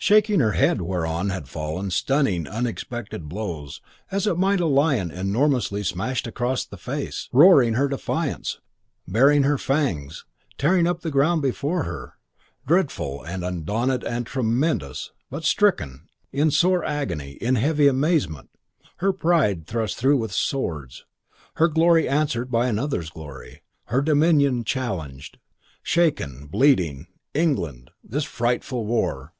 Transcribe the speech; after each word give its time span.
Shaking 0.00 0.38
her 0.38 0.52
head 0.52 0.80
whereon 0.80 1.30
had 1.30 1.48
fallen 1.48 1.90
stunning 1.90 2.46
and 2.46 2.48
unexpected 2.48 3.28
blows, 3.28 3.80
as 4.12 4.28
it 4.28 4.38
might 4.38 4.58
be 4.58 4.62
a 4.62 4.66
lion 4.66 5.10
enormously 5.10 5.82
smashed 5.82 6.28
across 6.28 6.64
the 6.64 6.76
face; 6.78 7.28
roaring 7.32 7.74
her 7.74 7.88
defiance; 7.88 8.60
baring 9.08 9.42
her 9.42 9.58
fangs; 9.58 10.24
tearing 10.56 10.86
up 10.86 11.00
the 11.00 11.10
ground 11.10 11.42
before 11.42 11.82
her; 11.82 12.14
dreadful 12.64 13.24
and 13.24 13.44
undaunted 13.44 14.04
and 14.04 14.24
tremendous; 14.26 15.10
but 15.30 15.42
stricken; 15.42 16.08
in 16.30 16.52
sore 16.52 16.84
agony; 16.84 17.32
in 17.32 17.56
heavy 17.56 17.88
amazement; 17.88 18.50
her 18.98 19.12
pride 19.12 19.66
thrust 19.66 19.96
through 19.96 20.16
with 20.18 20.30
swords; 20.32 21.06
her 21.54 21.66
glory 21.66 22.08
answered 22.08 22.52
by 22.52 22.68
another's 22.68 23.10
glory; 23.10 23.62
her 23.86 24.00
dominion 24.00 24.62
challenged; 24.62 25.38
shaken, 25.82 26.46
bleeding. 26.46 27.08
England.... 27.34 27.90
This 28.04 28.22
frightful 28.24 28.86
war! 28.86 29.32